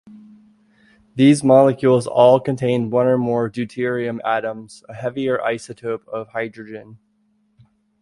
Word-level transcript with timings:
These 1.13 1.43
molecules 1.43 2.07
all 2.07 2.39
contain 2.39 2.89
one 2.89 3.05
or 3.05 3.19
more 3.19 3.51
deuterium 3.51 4.19
atoms, 4.25 4.83
a 4.89 4.95
heavier 4.95 5.37
isotope 5.37 6.07
of 6.07 6.29
hydrogen. 6.29 6.97